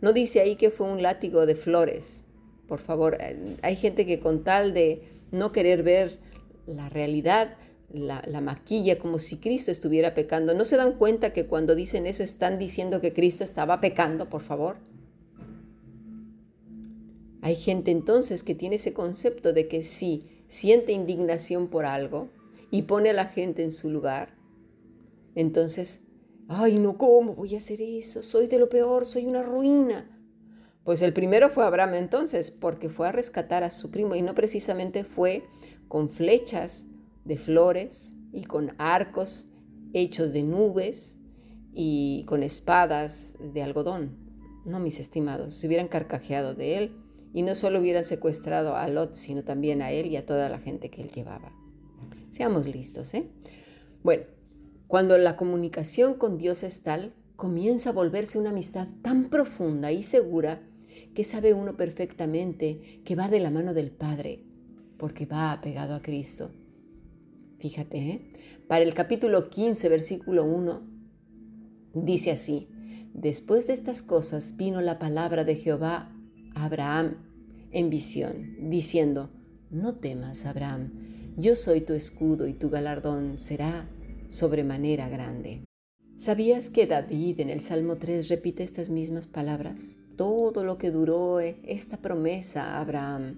No 0.00 0.12
dice 0.12 0.40
ahí 0.40 0.56
que 0.56 0.70
fue 0.70 0.86
un 0.88 1.02
látigo 1.02 1.46
de 1.46 1.54
flores. 1.54 2.24
Por 2.66 2.80
favor, 2.80 3.16
eh, 3.20 3.56
hay 3.62 3.76
gente 3.76 4.06
que 4.06 4.18
con 4.18 4.42
tal 4.42 4.74
de 4.74 5.02
no 5.30 5.52
querer 5.52 5.82
ver 5.82 6.18
la 6.66 6.88
realidad, 6.88 7.56
la, 7.92 8.24
la, 8.26 8.40
maquilla 8.40 8.98
como 8.98 9.18
si 9.18 9.36
Cristo 9.36 9.70
estuviera 9.70 10.14
pecando. 10.14 10.52
¿No 10.52 10.64
se 10.64 10.76
dan 10.76 10.98
cuenta 10.98 11.32
que 11.32 11.46
cuando 11.46 11.76
dicen 11.76 12.06
eso 12.06 12.24
están 12.24 12.58
diciendo 12.58 13.00
que 13.00 13.12
Cristo 13.12 13.44
estaba 13.44 13.80
pecando, 13.80 14.28
por 14.28 14.42
favor? 14.42 14.76
Hay 17.42 17.54
gente 17.54 17.90
entonces 17.90 18.42
que 18.42 18.54
tiene 18.54 18.76
ese 18.76 18.94
concepto 18.94 19.52
de 19.52 19.68
que 19.68 19.82
sí, 19.82 20.24
siente 20.54 20.92
indignación 20.92 21.66
por 21.66 21.84
algo 21.84 22.28
y 22.70 22.82
pone 22.82 23.10
a 23.10 23.12
la 23.12 23.26
gente 23.26 23.64
en 23.64 23.72
su 23.72 23.90
lugar, 23.90 24.36
entonces, 25.34 26.04
ay, 26.46 26.78
no, 26.78 26.96
¿cómo 26.96 27.34
voy 27.34 27.54
a 27.54 27.58
hacer 27.58 27.80
eso? 27.82 28.22
Soy 28.22 28.46
de 28.46 28.60
lo 28.60 28.68
peor, 28.68 29.04
soy 29.04 29.26
una 29.26 29.42
ruina. 29.42 30.08
Pues 30.84 31.02
el 31.02 31.12
primero 31.12 31.50
fue 31.50 31.64
Abraham 31.64 31.94
entonces, 31.94 32.52
porque 32.52 32.88
fue 32.88 33.08
a 33.08 33.12
rescatar 33.12 33.64
a 33.64 33.72
su 33.72 33.90
primo 33.90 34.14
y 34.14 34.22
no 34.22 34.36
precisamente 34.36 35.02
fue 35.02 35.42
con 35.88 36.08
flechas 36.08 36.86
de 37.24 37.36
flores 37.36 38.14
y 38.32 38.44
con 38.44 38.74
arcos 38.78 39.48
hechos 39.92 40.32
de 40.32 40.44
nubes 40.44 41.18
y 41.72 42.24
con 42.28 42.44
espadas 42.44 43.36
de 43.40 43.60
algodón. 43.60 44.16
No, 44.64 44.78
mis 44.78 45.00
estimados, 45.00 45.54
se 45.54 45.66
hubieran 45.66 45.88
carcajeado 45.88 46.54
de 46.54 46.78
él 46.78 47.03
y 47.34 47.42
no 47.42 47.56
solo 47.56 47.80
hubieran 47.80 48.04
secuestrado 48.04 48.76
a 48.76 48.88
Lot, 48.88 49.14
sino 49.14 49.42
también 49.42 49.82
a 49.82 49.90
él 49.90 50.06
y 50.06 50.16
a 50.16 50.24
toda 50.24 50.48
la 50.48 50.60
gente 50.60 50.88
que 50.88 51.02
él 51.02 51.10
llevaba. 51.10 51.52
Seamos 52.30 52.68
listos, 52.68 53.12
¿eh? 53.12 53.28
Bueno, 54.04 54.22
cuando 54.86 55.18
la 55.18 55.36
comunicación 55.36 56.14
con 56.14 56.38
Dios 56.38 56.62
es 56.62 56.82
tal, 56.82 57.12
comienza 57.34 57.90
a 57.90 57.92
volverse 57.92 58.38
una 58.38 58.50
amistad 58.50 58.86
tan 59.02 59.30
profunda 59.30 59.90
y 59.90 60.04
segura 60.04 60.62
que 61.14 61.24
sabe 61.24 61.54
uno 61.54 61.76
perfectamente 61.76 63.00
que 63.04 63.16
va 63.16 63.28
de 63.28 63.40
la 63.40 63.50
mano 63.50 63.74
del 63.74 63.90
Padre, 63.90 64.44
porque 64.96 65.26
va 65.26 65.50
apegado 65.50 65.96
a 65.96 66.02
Cristo. 66.02 66.52
Fíjate, 67.58 67.98
¿eh? 67.98 68.32
para 68.68 68.84
el 68.84 68.94
capítulo 68.94 69.50
15, 69.50 69.88
versículo 69.88 70.44
1, 70.44 70.82
dice 71.94 72.30
así, 72.30 72.68
después 73.12 73.66
de 73.66 73.72
estas 73.72 74.02
cosas 74.02 74.56
vino 74.56 74.80
la 74.80 75.00
palabra 75.00 75.44
de 75.44 75.56
Jehová 75.56 76.14
Abraham 76.54 77.16
en 77.74 77.90
visión, 77.90 78.56
diciendo, 78.70 79.30
No 79.70 79.96
temas, 79.96 80.46
Abraham, 80.46 80.92
yo 81.36 81.56
soy 81.56 81.80
tu 81.80 81.92
escudo 81.92 82.46
y 82.46 82.54
tu 82.54 82.70
galardón 82.70 83.38
será 83.38 83.90
sobremanera 84.28 85.08
grande. 85.08 85.64
¿Sabías 86.16 86.70
que 86.70 86.86
David 86.86 87.40
en 87.40 87.50
el 87.50 87.60
Salmo 87.60 87.96
3 87.96 88.28
repite 88.28 88.62
estas 88.62 88.88
mismas 88.88 89.26
palabras? 89.26 89.98
Todo 90.16 90.62
lo 90.62 90.78
que 90.78 90.92
duró 90.92 91.40
esta 91.40 91.96
promesa 91.96 92.62
a 92.62 92.80
Abraham. 92.80 93.36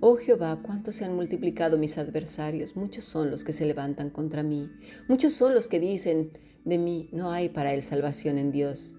Oh 0.00 0.16
Jehová, 0.16 0.60
cuántos 0.62 0.96
se 0.96 1.06
han 1.06 1.16
multiplicado 1.16 1.78
mis 1.78 1.96
adversarios, 1.96 2.76
muchos 2.76 3.06
son 3.06 3.30
los 3.30 3.44
que 3.44 3.54
se 3.54 3.64
levantan 3.64 4.10
contra 4.10 4.42
mí, 4.42 4.70
muchos 5.08 5.32
son 5.32 5.54
los 5.54 5.68
que 5.68 5.80
dicen 5.80 6.32
de 6.66 6.76
mí, 6.76 7.08
no 7.12 7.30
hay 7.30 7.48
para 7.48 7.72
él 7.72 7.82
salvación 7.82 8.36
en 8.36 8.52
Dios. 8.52 8.94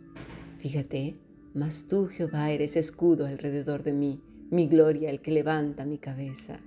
Fíjate, 0.57 1.13
mas 1.53 1.85
tú, 1.87 2.07
Jehová, 2.07 2.49
eres 2.49 2.75
escudo 2.75 3.27
alrededor 3.27 3.83
de 3.83 3.93
mí, 3.93 4.23
mi 4.49 4.67
gloria, 4.67 5.09
el 5.09 5.21
que 5.21 5.31
levanta 5.31 5.85
mi 5.85 5.97
cabeza. 5.97 6.59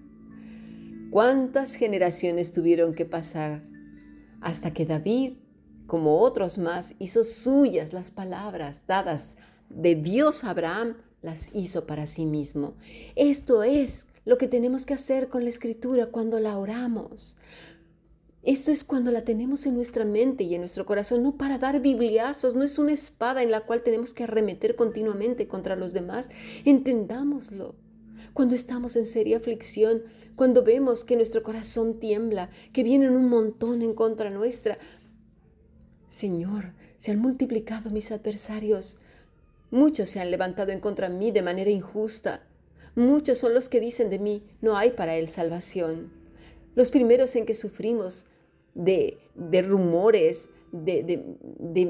¿Cuántas 1.11 1.75
generaciones 1.75 2.53
tuvieron 2.53 2.95
que 2.95 3.05
pasar 3.05 3.63
hasta 4.41 4.73
que 4.73 4.87
David, 4.87 5.33
como 5.87 6.21
otros 6.21 6.59
más, 6.59 6.95
hizo 6.99 7.25
suyas 7.25 7.93
las 7.93 8.11
palabras 8.11 8.83
dadas 8.87 9.37
de 9.69 9.97
Dios 9.97 10.45
a 10.45 10.51
Abraham, 10.51 10.97
las 11.23 11.51
hizo 11.55 11.87
para 11.87 12.07
sí 12.07 12.27
mismo? 12.27 12.75
Esto 13.17 13.63
es 13.63 14.07
lo 14.25 14.39
que 14.39 14.47
tenemos 14.47 14.87
que 14.87 14.95
hacer 14.95 15.29
con 15.29 15.43
la 15.43 15.49
escritura 15.49 16.07
cuando 16.07 16.39
la 16.39 16.59
oramos. 16.59 17.37
Esto 18.43 18.73
es 18.73 18.85
cuando 18.85 19.11
la 19.11 19.21
tenemos 19.21 19.67
en 19.67 19.75
nuestra 19.75 20.07
mente 20.07 20.45
y 20.45 20.55
en 20.55 20.63
nuestro 20.63 20.87
corazón, 20.87 21.23
no 21.23 21.37
para 21.37 21.59
dar 21.59 21.81
bibliazos, 21.81 22.55
no 22.55 22.63
es 22.63 22.79
una 22.79 22.93
espada 22.93 23.43
en 23.43 23.51
la 23.51 23.61
cual 23.61 23.83
tenemos 23.83 24.15
que 24.15 24.25
arremeter 24.25 24.77
continuamente 24.77 25.47
contra 25.47 25.77
los 25.77 25.93
demás. 25.93 26.31
Entendámoslo. 26.65 27.75
Cuando 28.33 28.55
estamos 28.55 28.97
en 28.97 29.05
seria 29.05 29.37
aflicción, 29.37 30.05
cuando 30.37 30.63
vemos 30.63 31.05
que 31.05 31.17
nuestro 31.17 31.43
corazón 31.43 31.99
tiembla, 32.01 32.49
que 32.73 32.83
vienen 32.83 33.15
un 33.15 33.29
montón 33.29 33.83
en 33.83 33.93
contra 33.93 34.31
nuestra. 34.31 34.79
Señor, 36.09 36.73
se 36.97 37.11
han 37.11 37.19
multiplicado 37.19 37.91
mis 37.91 38.11
adversarios. 38.11 38.97
Muchos 39.71 40.09
se 40.09 40.21
han 40.21 40.31
levantado 40.31 40.73
en 40.73 40.81
contra 40.81 41.11
mí 41.11 41.31
de 41.31 41.43
manera 41.43 41.71
injusta. 41.71 42.47
Muchos 42.95 43.37
son 43.37 43.53
los 43.53 43.69
que 43.69 43.81
dicen 43.81 44.09
de 44.09 44.19
mí, 44.19 44.45
no 44.63 44.79
hay 44.79 44.93
para 44.93 45.17
él 45.17 45.29
salvación 45.29 46.21
los 46.75 46.91
primeros 46.91 47.35
en 47.37 47.47
que 47.47 47.55
sufrimos 47.55 48.27
de, 48.75 49.19
rumores, 49.63 50.51
de, 50.73 51.21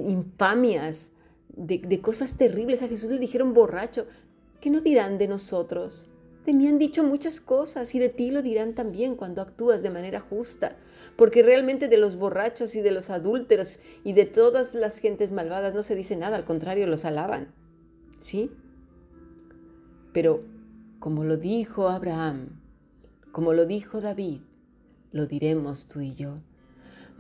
infamias, 0.09 1.13
de, 1.49 2.01
cosas 2.01 2.37
terribles. 2.37 2.83
A 2.83 2.89
Jesús 2.89 3.11
le 3.11 3.19
dijeron 3.19 3.55
borracho. 3.55 4.07
¿Qué 4.61 4.71
nos 4.71 4.85
dirán 4.85 5.19
de 5.19 5.29
nosotros? 5.29 6.11
De 6.45 6.55
mí 6.55 6.67
han 6.67 6.79
dicho 6.79 7.05
muchas 7.05 7.41
cosas 7.41 7.95
y 7.95 7.99
de 7.99 8.09
ti 8.09 8.31
lo 8.31 8.43
dirán 8.43 8.75
también 8.75 9.15
cuando 9.15 9.43
actúas 9.43 9.83
de 9.83 9.91
manera 9.91 10.21
justa, 10.21 10.77
porque 11.17 11.43
realmente 11.43 11.89
de 11.89 11.99
los 11.99 12.17
borrachos 12.17 12.75
y 12.77 12.81
de 12.81 12.91
los 12.91 13.11
adúlteros 13.11 13.81
y 14.05 14.15
de 14.15 14.25
todas 14.25 14.75
las 14.75 14.99
gentes 14.99 15.33
malvadas 15.33 15.75
no 15.75 15.83
se 15.83 15.95
dice 15.95 16.17
nada, 16.17 16.37
al 16.37 16.45
contrario, 16.45 16.87
los 16.87 17.05
alaban. 17.05 17.53
¿Sí? 18.19 18.51
Pero 20.13 20.43
como 20.99 21.25
lo 21.25 21.37
dijo 21.37 21.89
Abraham, 21.89 22.61
como 23.33 23.53
lo 23.53 23.67
dijo 23.67 24.01
David, 24.01 24.41
lo 25.13 25.27
diremos 25.27 25.89
tú 25.89 26.01
y 26.01 26.15
yo. 26.15 26.41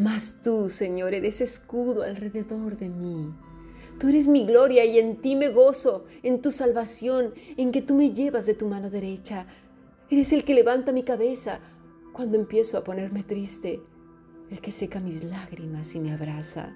Mas 0.00 0.40
tú, 0.42 0.70
Señor, 0.70 1.12
eres 1.12 1.42
escudo 1.42 2.04
alrededor 2.04 2.78
de 2.78 2.88
mí. 2.88 3.34
Tú 3.98 4.08
eres 4.08 4.28
mi 4.28 4.46
gloria 4.46 4.82
y 4.86 4.98
en 4.98 5.20
ti 5.20 5.36
me 5.36 5.50
gozo, 5.50 6.06
en 6.22 6.40
tu 6.40 6.52
salvación, 6.52 7.34
en 7.58 7.70
que 7.70 7.82
tú 7.82 7.94
me 7.94 8.14
llevas 8.14 8.46
de 8.46 8.54
tu 8.54 8.66
mano 8.66 8.88
derecha. 8.88 9.46
Eres 10.08 10.32
el 10.32 10.44
que 10.44 10.54
levanta 10.54 10.90
mi 10.92 11.02
cabeza 11.02 11.60
cuando 12.14 12.38
empiezo 12.38 12.78
a 12.78 12.82
ponerme 12.82 13.22
triste, 13.24 13.82
el 14.50 14.62
que 14.62 14.72
seca 14.72 15.00
mis 15.00 15.22
lágrimas 15.22 15.94
y 15.94 16.00
me 16.00 16.14
abraza. 16.14 16.74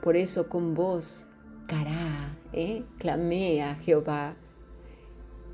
Por 0.00 0.16
eso 0.16 0.48
con 0.48 0.72
voz 0.72 1.26
cará, 1.66 2.34
¿eh? 2.54 2.82
clamé 2.96 3.62
a 3.62 3.74
Jehová. 3.74 4.36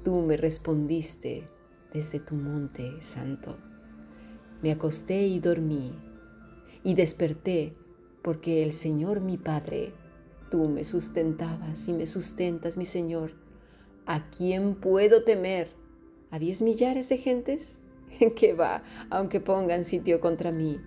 Tú 0.05 0.21
me 0.21 0.37
respondiste 0.37 1.49
desde 1.93 2.21
tu 2.21 2.37
monte 2.37 3.03
santo. 3.03 3.57
Me 4.63 4.71
acosté 4.71 5.27
y 5.27 5.41
dormí 5.41 5.93
y 6.85 6.95
desperté 6.95 7.75
porque 8.23 8.63
el 8.63 8.73
Señor 8.73 9.21
mi 9.21 9.37
Padre, 9.37 9.93
tú 10.51 10.69
me 10.69 10.85
sustentabas 10.85 11.89
y 11.89 11.93
me 11.93 12.07
sustentas, 12.07 12.77
mi 12.77 12.85
Señor. 12.85 13.33
¿A 14.07 14.31
quién 14.31 14.75
puedo 14.75 15.25
temer? 15.25 15.69
¿A 16.31 16.39
diez 16.39 16.63
millares 16.63 17.09
de 17.09 17.19
gentes? 17.19 17.81
¿En 18.21 18.35
qué 18.35 18.55
va, 18.55 18.83
aunque 19.11 19.41
pongan 19.41 19.85
sitio 19.85 20.21
contra 20.21 20.53
mí? 20.53 20.81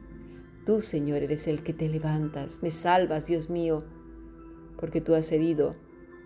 Tú, 0.65 0.81
Señor, 0.81 1.23
eres 1.23 1.47
el 1.47 1.63
que 1.63 1.73
te 1.73 1.89
levantas, 1.89 2.61
me 2.61 2.71
salvas, 2.71 3.27
Dios 3.27 3.49
mío, 3.49 3.85
porque 4.79 5.01
tú 5.01 5.15
has 5.15 5.31
herido 5.31 5.75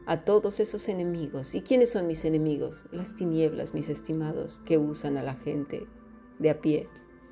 a 0.07 0.25
todos 0.25 0.59
esos 0.59 0.89
enemigos. 0.89 1.55
¿Y 1.55 1.61
quiénes 1.61 1.91
son 1.91 2.07
mis 2.07 2.25
enemigos? 2.25 2.85
Las 2.91 3.15
tinieblas, 3.15 3.73
mis 3.73 3.89
estimados, 3.89 4.59
que 4.65 4.77
usan 4.77 5.17
a 5.17 5.23
la 5.23 5.35
gente 5.35 5.87
de 6.39 6.49
a 6.49 6.59
pie 6.59 6.89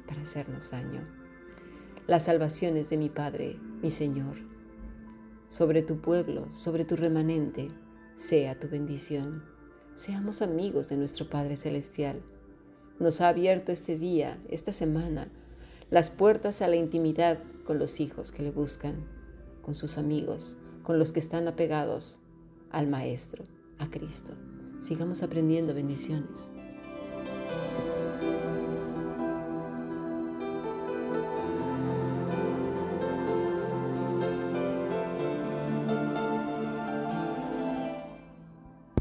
para 0.08 0.22
hacernos 0.22 0.72
daño. 0.72 1.19
Las 2.10 2.24
salvaciones 2.24 2.90
de 2.90 2.98
mi 2.98 3.08
Padre, 3.08 3.60
mi 3.84 3.92
Señor, 3.92 4.38
sobre 5.48 5.84
tu 5.84 6.02
pueblo, 6.02 6.50
sobre 6.50 6.84
tu 6.84 6.96
remanente, 6.96 7.68
sea 8.16 8.60
tu 8.60 8.68
bendición. 8.68 9.44
Seamos 9.94 10.42
amigos 10.42 10.90
de 10.90 10.98
nuestro 10.98 11.30
Padre 11.30 11.56
Celestial. 11.56 12.24
Nos 12.98 13.22
ha 13.22 13.30
abierto 13.30 13.72
este 13.72 13.96
día, 13.96 14.42
esta 14.50 14.72
semana, 14.72 15.32
las 15.92 16.10
puertas 16.10 16.64
a 16.64 16.68
la 16.68 16.78
intimidad 16.78 17.44
con 17.64 17.78
los 17.78 18.00
hijos 18.00 18.32
que 18.32 18.42
le 18.42 18.50
buscan, 18.50 19.06
con 19.62 19.76
sus 19.76 20.00
amigos, 20.00 20.58
con 20.82 20.98
los 20.98 21.12
que 21.12 21.20
están 21.20 21.48
apegados 21.48 22.22
al 22.72 22.88
Maestro, 22.88 23.44
a 23.78 23.88
Cristo. 23.92 24.34
Sigamos 24.80 25.22
aprendiendo 25.22 25.76
bendiciones. 25.76 26.50